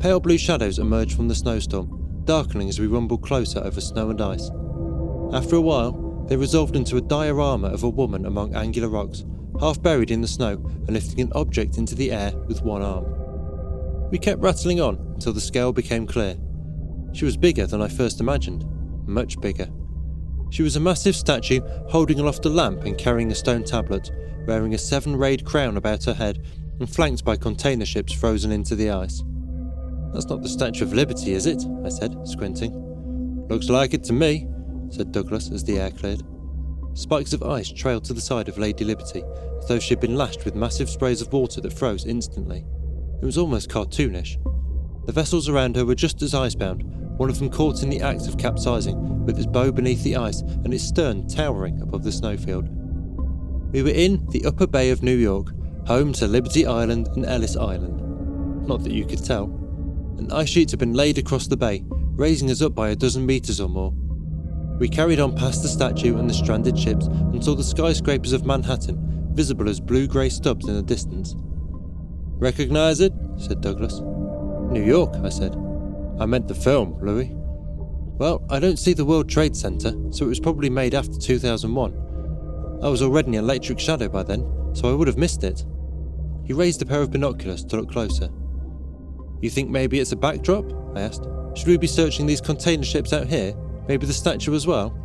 [0.00, 1.97] Pale blue shadows emerged from the snowstorm,
[2.28, 4.50] darkening as we rumbled closer over snow and ice.
[5.32, 9.24] After a while, they resolved into a diorama of a woman among angular rocks,
[9.58, 13.06] half buried in the snow and lifting an object into the air with one arm.
[14.10, 16.36] We kept rattling on until the scale became clear.
[17.14, 18.66] She was bigger than I first imagined,
[19.08, 19.68] much bigger.
[20.50, 24.10] She was a massive statue holding aloft a lamp and carrying a stone tablet,
[24.46, 26.44] wearing a seven rayed crown about her head
[26.78, 29.22] and flanked by container ships frozen into the ice.
[30.12, 31.62] That's not the Statue of Liberty, is it?
[31.84, 33.46] I said, squinting.
[33.48, 34.46] Looks like it to me,
[34.90, 36.22] said Douglas as the air cleared.
[36.94, 39.22] Spikes of ice trailed to the side of Lady Liberty,
[39.58, 42.64] as though she had been lashed with massive sprays of water that froze instantly.
[43.22, 44.36] It was almost cartoonish.
[45.06, 46.82] The vessels around her were just as icebound,
[47.18, 50.40] one of them caught in the act of capsizing, with its bow beneath the ice
[50.40, 52.68] and its stern towering above the snowfield.
[53.72, 55.48] We were in the upper bay of New York,
[55.86, 58.66] home to Liberty Island and Ellis Island.
[58.66, 59.57] Not that you could tell.
[60.18, 63.24] An ice sheet had been laid across the bay, raising us up by a dozen
[63.24, 63.92] metres or more.
[64.78, 68.44] We carried on past the statue and the stranded ships and saw the skyscrapers of
[68.44, 71.34] Manhattan, visible as blue grey stubs in the distance.
[72.38, 73.12] Recognise it?
[73.36, 74.00] said Douglas.
[74.70, 75.56] New York, I said.
[76.20, 77.32] I meant the film, Louis.
[78.18, 82.80] Well, I don't see the World Trade Center, so it was probably made after 2001.
[82.82, 85.64] I was already in electric shadow by then, so I would have missed it.
[86.44, 88.28] He raised a pair of binoculars to look closer.
[89.40, 90.64] You think maybe it's a backdrop?
[90.96, 91.26] I asked.
[91.54, 93.54] Should we be searching these container ships out here?
[93.86, 94.96] Maybe the statue as well?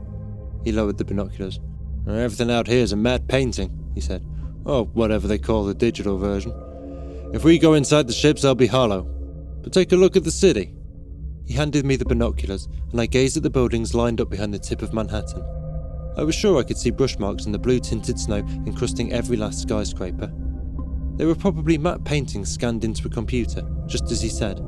[0.63, 1.60] He lowered the binoculars.
[2.08, 4.26] Everything out here is a matte painting, he said.
[4.65, 6.54] Or whatever they call the digital version.
[7.34, 9.04] If we go inside the ships, they'll be hollow.
[9.62, 10.74] But take a look at the city.
[11.46, 14.60] He handed me the binoculars, and I gazed at the buildings lined up behind the
[14.60, 15.43] tip of Manhattan.
[16.15, 19.36] I was sure I could see brush marks in the blue tinted snow encrusting every
[19.36, 20.32] last skyscraper.
[21.15, 24.60] They were probably matte paintings scanned into a computer, just as he said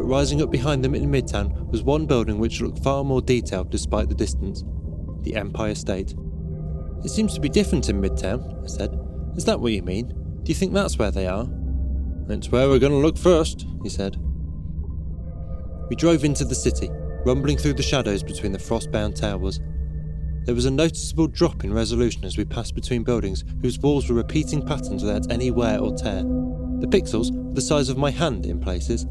[0.00, 3.68] but rising up behind them in Midtown was one building which looked far more detailed
[3.68, 4.64] despite the distance
[5.20, 6.14] the Empire State.
[7.04, 8.98] It seems to be different in Midtown, I said.
[9.36, 10.08] Is that what you mean?
[10.08, 11.46] Do you think that's where they are?
[12.30, 14.16] It's where we're going to look first, he said.
[15.90, 16.88] We drove into the city,
[17.26, 19.60] rumbling through the shadows between the frost-bound towers.
[20.50, 24.16] There was a noticeable drop in resolution as we passed between buildings whose walls were
[24.16, 26.24] repeating patterns without any wear or tear.
[26.24, 29.06] The pixels were the size of my hand in places,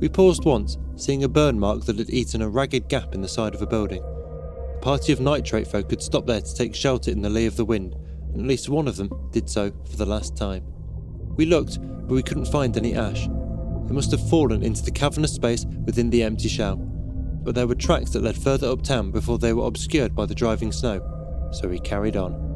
[0.00, 3.28] we paused once, seeing a burn mark that had eaten a ragged gap in the
[3.28, 4.02] side of a building.
[4.02, 7.56] A party of nitrate folk had stopped there to take shelter in the lee of
[7.56, 7.94] the wind,
[8.32, 10.64] and at least one of them did so for the last time.
[11.36, 13.26] We looked, but we couldn't find any ash.
[13.26, 16.91] It must have fallen into the cavernous space within the empty shell.
[17.42, 20.72] But there were tracks that led further uptown before they were obscured by the driving
[20.72, 21.00] snow,
[21.52, 22.52] so we carried on.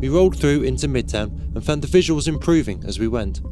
[0.00, 3.42] We rolled through into Midtown and found the visuals improving as we went.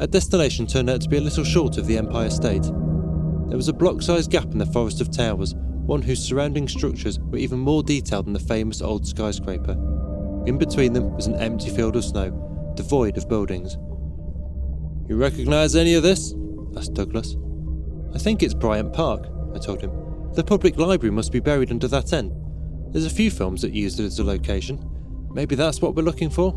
[0.00, 2.62] Our destination turned out to be a little short of the Empire State.
[2.62, 7.18] There was a block sized gap in the forest of towers, one whose surrounding structures
[7.18, 9.72] were even more detailed than the famous old skyscraper.
[10.46, 13.76] In between them was an empty field of snow, devoid of buildings.
[15.08, 16.34] You recognise any of this?
[16.76, 17.36] asked Douglas.
[18.14, 19.92] I think it's Bryant Park, I told him.
[20.34, 22.32] The public library must be buried under that end.
[22.92, 24.84] There's a few films that used it as a location.
[25.32, 26.54] Maybe that's what we're looking for?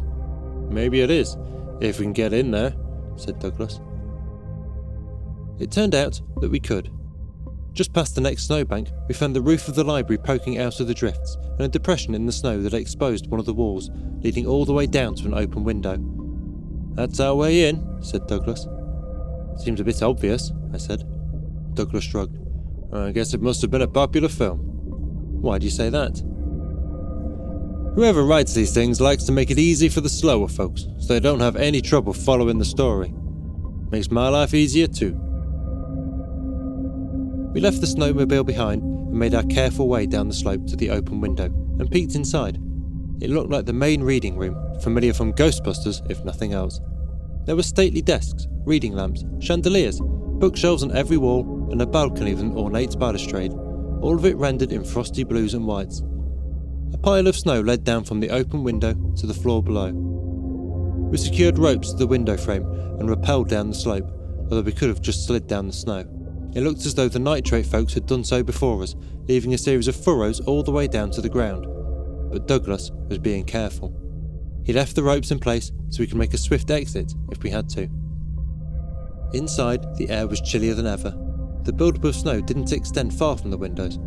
[0.70, 1.36] Maybe it is,
[1.82, 2.74] if we can get in there
[3.22, 3.80] said Douglas.
[5.60, 6.92] It turned out that we could.
[7.74, 10.88] Just past the next snowbank, we found the roof of the library poking out of
[10.88, 13.90] the drifts and a depression in the snow that exposed one of the walls,
[14.22, 15.98] leading all the way down to an open window.
[16.96, 18.68] That's our way in, said Douglas.
[19.58, 21.08] Seems a bit obvious, I said.
[21.74, 22.38] Douglas shrugged.
[22.94, 24.60] I guess it must have been a popular film.
[25.42, 26.22] Why do you say that?
[27.96, 31.20] Whoever writes these things likes to make it easy for the slower folks, so they
[31.20, 33.14] don't have any trouble following the story.
[33.92, 35.12] Makes my life easier too.
[37.54, 40.90] We left the snowmobile behind and made our careful way down the slope to the
[40.90, 42.60] open window and peeked inside.
[43.20, 46.80] It looked like the main reading room, familiar from Ghostbusters, if nothing else.
[47.46, 52.44] There were stately desks, reading lamps, chandeliers, bookshelves on every wall, and a balcony with
[52.44, 53.54] an ornate balustrade,
[54.02, 56.02] all of it rendered in frosty blues and whites.
[56.94, 59.92] A pile of snow led down from the open window to the floor below.
[59.92, 62.64] We secured ropes to the window frame
[63.00, 64.10] and rappelled down the slope,
[64.44, 66.06] although we could have just slid down the snow.
[66.54, 68.96] It looked as though the nitrate folks had done so before us,
[69.28, 71.66] leaving a series of furrows all the way down to the ground.
[72.32, 73.96] But Douglas was being careful.
[74.66, 77.50] He left the ropes in place so we could make a swift exit if we
[77.50, 77.90] had to.
[79.34, 81.16] Inside, the air was chillier than ever.
[81.63, 84.00] The buildup of snow didn't extend far from the windows,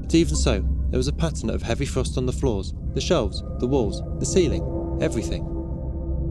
[0.00, 3.42] but even so, there was a pattern of heavy frost on the floors, the shelves,
[3.58, 5.44] the walls, the ceiling, everything.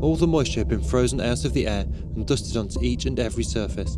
[0.01, 3.19] All the moisture had been frozen out of the air and dusted onto each and
[3.19, 3.97] every surface.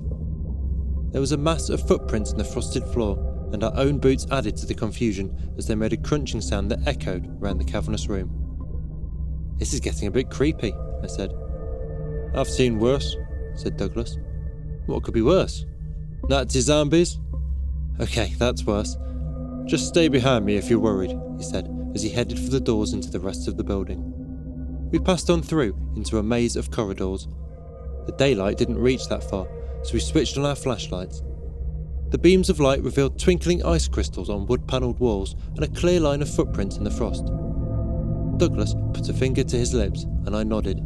[1.12, 4.58] There was a mass of footprints in the frosted floor, and our own boots added
[4.58, 8.30] to the confusion as they made a crunching sound that echoed around the cavernous room.
[9.58, 11.32] This is getting a bit creepy, I said.
[12.36, 13.16] I've seen worse,
[13.56, 14.18] said Douglas.
[14.88, 15.66] What could be worse?
[16.28, 17.20] Nazi zombies?
[18.00, 18.98] Okay, that's worse.
[19.66, 22.94] Just stay behind me if you're worried, he said as he headed for the doors
[22.94, 24.12] into the rest of the building.
[24.92, 27.28] We passed on through into a maze of corridors.
[28.08, 29.48] The daylight didn't reach that far,
[29.84, 31.22] so we switched on our flashlights.
[32.10, 36.00] The beams of light revealed twinkling ice crystals on wood panelled walls and a clear
[36.00, 37.26] line of footprints in the frost.
[38.38, 40.82] Douglas put a finger to his lips, and I nodded.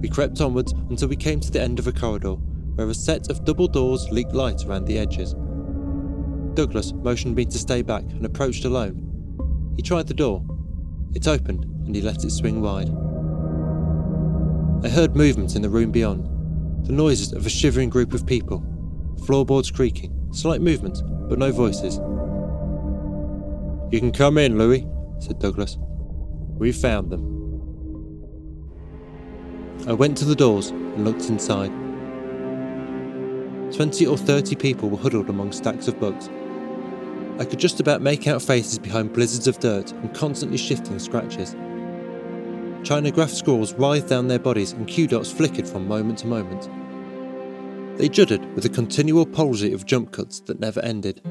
[0.00, 2.36] We crept onwards until we came to the end of a corridor,
[2.80, 5.34] where a set of double doors leaked light around the edges.
[6.54, 9.74] Douglas motioned me to stay back and approached alone.
[9.76, 10.42] He tried the door.
[11.14, 12.88] It opened, and he let it swing wide.
[14.82, 16.24] I heard movement in the room beyond,
[16.86, 18.64] the noises of a shivering group of people,
[19.26, 21.96] floorboards creaking, slight movement, but no voices.
[23.92, 24.86] You can come in, Louis,
[25.18, 25.76] said Douglas.
[26.56, 27.26] We've found them.
[29.86, 31.89] I went to the doors and looked inside.
[33.72, 36.28] Twenty or thirty people were huddled among stacks of books.
[37.38, 41.54] I could just about make out faces behind blizzards of dirt and constantly shifting scratches.
[42.82, 46.68] Chinagraph scrawls writhed down their bodies and cue dots flickered from moment to moment.
[47.96, 51.22] They juddered with a continual palsy of jump cuts that never ended.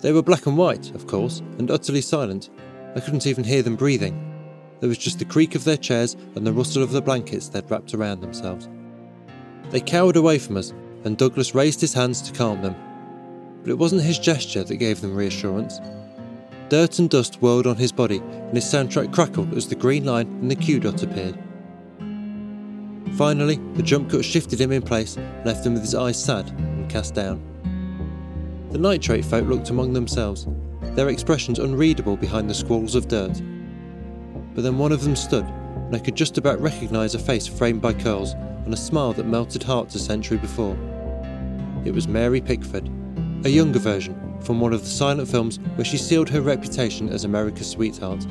[0.00, 2.48] They were black and white, of course, and utterly silent.
[2.96, 4.26] I couldn't even hear them breathing.
[4.80, 7.70] There was just the creak of their chairs and the rustle of the blankets they'd
[7.70, 8.68] wrapped around themselves.
[9.70, 10.72] They cowered away from us,
[11.04, 12.74] and Douglas raised his hands to calm them.
[13.62, 15.80] But it wasn't his gesture that gave them reassurance.
[16.68, 20.26] Dirt and dust whirled on his body, and his soundtrack crackled as the green line
[20.26, 21.38] and the cue dot appeared.
[23.16, 26.88] Finally, the jump cut shifted him in place, left him with his eyes sad and
[26.88, 27.40] cast down.
[28.70, 30.46] The nitrate folk looked among themselves,
[30.94, 33.40] their expressions unreadable behind the squalls of dirt.
[34.54, 37.82] But then one of them stood, and I could just about recognise a face framed
[37.82, 38.34] by curls
[38.70, 40.76] and a smile that melted hearts a century before.
[41.84, 42.88] It was Mary Pickford,
[43.44, 47.24] a younger version, from one of the silent films where she sealed her reputation as
[47.24, 48.24] America's sweetheart.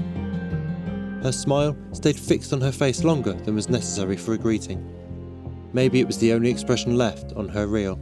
[1.24, 4.82] Her smile stayed fixed on her face longer than was necessary for a greeting.
[5.74, 8.00] Maybe it was the only expression left on her reel.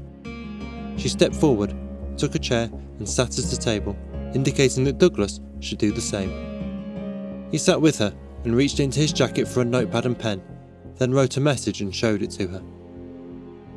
[0.96, 1.74] She stepped forward,
[2.18, 2.70] took a chair,
[3.00, 3.98] and sat at the table,
[4.36, 7.50] indicating that Douglas should do the same.
[7.50, 10.40] He sat with her and reached into his jacket for a notepad and pen,
[10.98, 12.64] then wrote a message and showed it to her.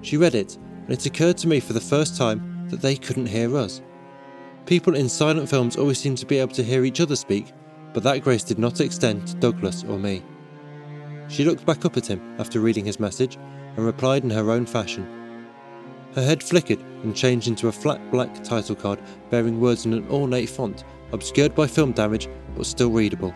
[0.02, 3.26] She read it, and it occurred to me for the first time that they couldn't
[3.26, 3.82] hear us.
[4.66, 7.52] People in silent films always seem to be able to hear each other speak,
[7.92, 10.22] but that grace did not extend to Douglas or me.
[11.28, 13.36] She looked back up at him after reading his message
[13.76, 15.46] and replied in her own fashion.
[16.14, 20.08] Her head flickered and changed into a flat black title card bearing words in an
[20.08, 23.34] ornate font, obscured by film damage but still readable.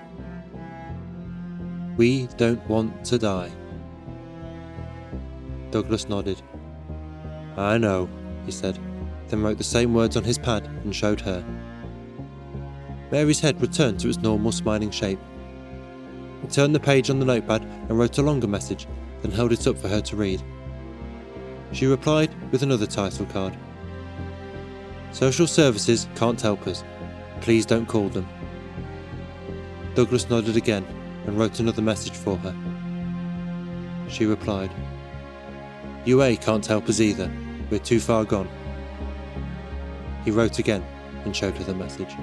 [1.97, 3.51] We don't want to die.
[5.75, 6.41] Douglas nodded.
[7.57, 8.09] I know,
[8.47, 8.79] he said
[9.29, 11.45] then wrote the same words on his pad and showed her.
[13.11, 15.19] Mary's head returned to its normal smiling shape.
[16.43, 18.87] He turned the page on the notepad and wrote a longer message,
[19.23, 20.41] then held it up for her to read.
[21.73, 23.57] She replied with another title card.
[25.11, 26.85] Social services can't help us.
[27.41, 28.29] Please don't call them.
[29.96, 30.85] Douglas nodded again
[31.27, 32.55] and wrote another message for her.
[34.09, 34.71] She replied,
[36.07, 37.31] UA can't help us either.
[37.71, 38.48] We're too far gone.
[40.25, 40.85] He wrote again
[41.25, 42.15] and showed her the message.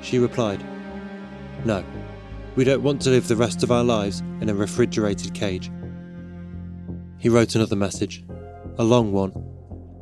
[0.00, 0.64] She replied,
[1.64, 1.84] No,
[2.54, 5.70] we don't want to live the rest of our lives in a refrigerated cage.
[7.18, 8.24] He wrote another message,
[8.78, 9.32] a long one.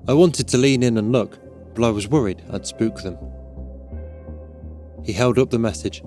[0.09, 1.39] I wanted to lean in and look,
[1.75, 3.19] but I was worried I'd spook them.
[5.05, 6.03] He held up the message.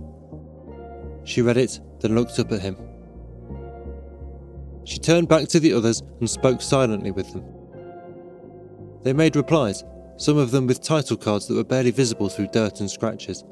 [1.23, 2.77] She read it, then looked up at him.
[4.85, 7.45] She turned back to the others and spoke silently with them.
[9.03, 9.83] They made replies,
[10.17, 13.43] some of them with title cards that were barely visible through dirt and scratches.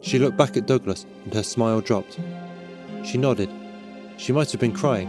[0.00, 2.18] She looked back at Douglas and her smile dropped.
[3.04, 3.50] She nodded.
[4.16, 5.08] She might have been crying.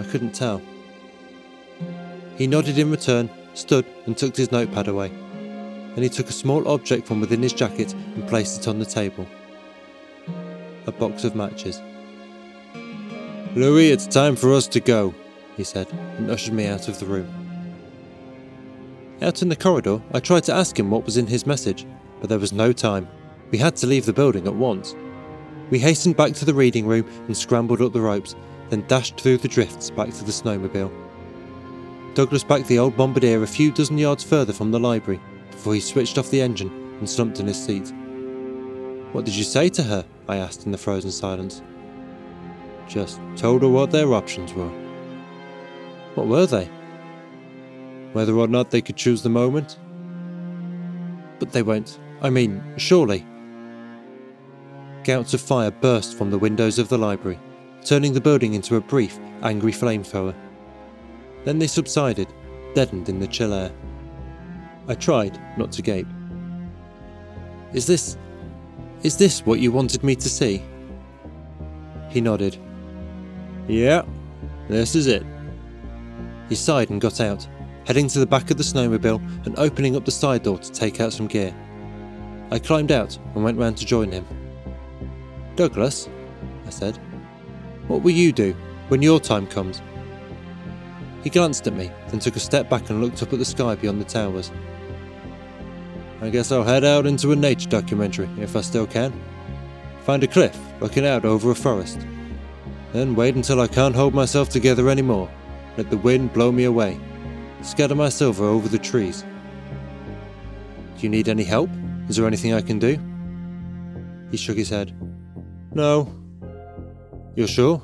[0.00, 0.60] I couldn't tell.
[2.36, 5.08] He nodded in return, stood and tucked his notepad away.
[5.08, 8.84] Then he took a small object from within his jacket and placed it on the
[8.84, 9.26] table.
[10.86, 11.82] A box of matches.
[13.54, 15.14] Louis, it's time for us to go,
[15.56, 17.28] he said, and ushered me out of the room.
[19.22, 21.86] Out in the corridor, I tried to ask him what was in his message,
[22.20, 23.08] but there was no time.
[23.50, 24.94] We had to leave the building at once.
[25.70, 28.36] We hastened back to the reading room and scrambled up the ropes,
[28.68, 30.92] then dashed through the drifts back to the snowmobile.
[32.14, 35.20] Douglas backed the old bombardier a few dozen yards further from the library
[35.50, 36.68] before he switched off the engine
[36.98, 37.92] and slumped in his seat.
[39.12, 40.04] What did you say to her?
[40.28, 41.62] I asked in the frozen silence.
[42.88, 44.70] Just told her what their options were.
[46.14, 46.64] What were they?
[48.12, 49.78] Whether or not they could choose the moment?
[51.38, 52.00] But they won't.
[52.22, 53.26] I mean, surely.
[55.04, 57.38] Gouts of fire burst from the windows of the library,
[57.84, 60.34] turning the building into a brief, angry flamethrower.
[61.44, 62.32] Then they subsided,
[62.74, 63.70] deadened in the chill air.
[64.88, 66.08] I tried not to gape.
[67.74, 68.16] Is this.
[69.02, 70.62] is this what you wanted me to see?
[72.08, 72.58] He nodded.
[73.68, 74.02] Yeah,
[74.66, 75.24] this is it.
[76.48, 77.46] He sighed and got out,
[77.86, 81.02] heading to the back of the snowmobile and opening up the side door to take
[81.02, 81.54] out some gear.
[82.50, 84.26] I climbed out and went round to join him.
[85.54, 86.08] Douglas,
[86.66, 86.98] I said,
[87.88, 88.54] what will you do
[88.88, 89.82] when your time comes?
[91.22, 93.74] He glanced at me, then took a step back and looked up at the sky
[93.74, 94.50] beyond the towers.
[96.22, 99.12] I guess I'll head out into a nature documentary if I still can.
[100.04, 102.06] Find a cliff looking out over a forest.
[102.92, 105.30] Then wait until I can't hold myself together anymore.
[105.76, 106.98] Let the wind blow me away.
[107.62, 109.24] Scatter my silver over the trees.
[110.96, 111.70] Do you need any help?
[112.08, 112.98] Is there anything I can do?
[114.30, 114.94] He shook his head.
[115.72, 116.12] No.
[117.36, 117.82] You're sure?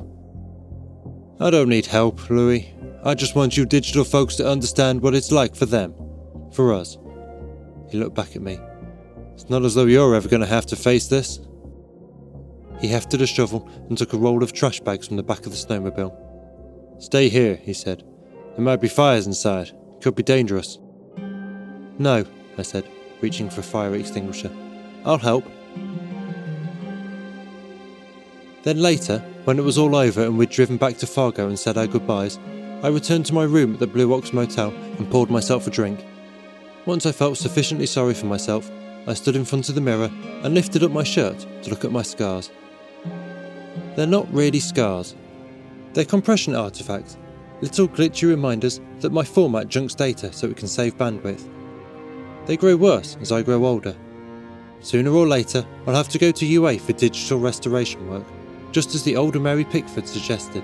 [1.41, 2.73] I don't need help, Louis.
[3.05, 5.95] I just want you digital folks to understand what it's like for them.
[6.53, 6.97] For us.
[7.91, 8.59] He looked back at me.
[9.35, 11.41] It's not as though you're ever going to have to face this.
[12.85, 15.53] He hefted a shovel and took a roll of trash bags from the back of
[15.53, 16.15] the snowmobile.
[17.03, 18.03] Stay here, he said.
[18.57, 19.69] There might be fires inside.
[19.69, 20.79] It could be dangerous.
[21.99, 22.27] No,
[22.59, 22.87] I said,
[23.23, 24.51] reaching for a fire extinguisher.
[25.07, 25.47] I'll help.
[28.65, 31.79] Then later, when it was all over and we'd driven back to Fargo and said
[31.79, 32.39] our goodbyes,
[32.83, 36.05] I returned to my room at the Blue Ox Motel and poured myself a drink.
[36.85, 38.71] Once I felt sufficiently sorry for myself,
[39.09, 40.11] I stood in front of the mirror
[40.43, 42.51] and lifted up my shirt to look at my scars.
[43.97, 45.15] They're not really scars.
[45.93, 47.17] They're compression artifacts,
[47.61, 51.49] little glitchy reminders that my format junks data so it can save bandwidth.
[52.47, 53.97] They grow worse as I grow older.
[54.81, 58.27] Sooner or later, I'll have to go to UA for digital restoration work,
[58.73, 60.63] just as the older Mary Pickford suggested.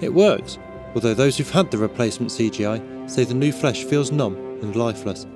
[0.00, 0.58] It works,
[0.94, 5.26] although those who've had the replacement CGI say the new flesh feels numb and lifeless.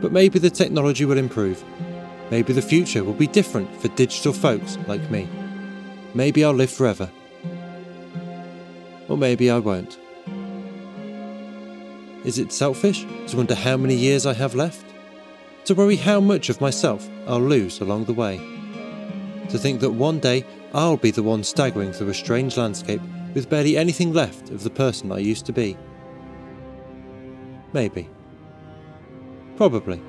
[0.00, 1.64] But maybe the technology will improve.
[2.30, 5.28] Maybe the future will be different for digital folks like me.
[6.14, 7.10] Maybe I'll live forever.
[9.08, 9.98] Or maybe I won't.
[12.24, 14.86] Is it selfish to wonder how many years I have left?
[15.66, 18.38] To worry how much of myself I'll lose along the way?
[19.48, 23.02] To think that one day I'll be the one staggering through a strange landscape
[23.34, 25.76] with barely anything left of the person I used to be?
[27.72, 28.08] Maybe.
[29.56, 30.00] Probably.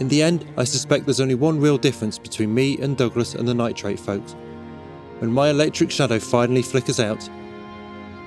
[0.00, 3.48] In the end, I suspect there's only one real difference between me and Douglas and
[3.48, 4.36] the nitrate folks.
[5.18, 7.28] When my electric shadow finally flickers out,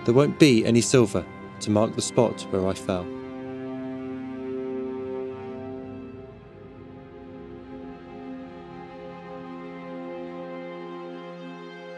[0.03, 1.25] there won't be any silver
[1.61, 3.05] to mark the spot where I fell.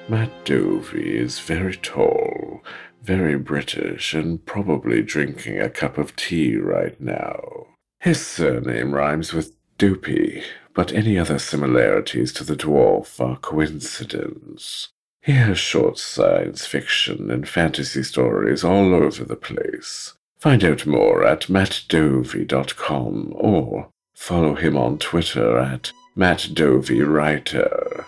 [0.10, 2.62] Matt Dovey is very tall,
[3.02, 7.66] very British, and probably drinking a cup of tea right now.
[8.00, 10.44] His surname rhymes with Dopey,
[10.74, 14.90] but any other similarities to the dwarf are coincidence.
[15.22, 20.14] He has short science fiction and fantasy stories all over the place.
[20.38, 28.06] Find out more at mattdovey.com or follow him on Twitter at mattdovey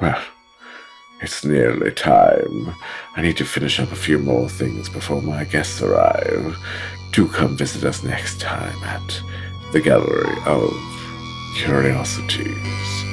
[0.00, 0.22] Well,
[1.20, 2.74] it's nearly time.
[3.16, 6.56] I need to finish up a few more things before my guests arrive.
[7.10, 9.20] Do come visit us next time at
[9.72, 10.97] the Gallery of
[11.58, 13.04] Curiosities.